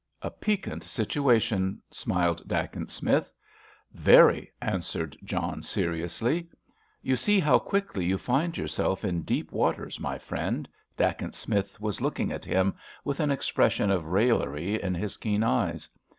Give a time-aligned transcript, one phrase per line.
[0.23, 3.31] "A piquant situation," smiled Dacent Smith.
[3.93, 6.49] "Very!" answered John, seriously.
[7.03, 10.67] "You see how quickly you find yourself in deep waters, my friend."
[10.97, 15.87] Dacent Smith was looking at him with an expression of raillery in his keen eyes.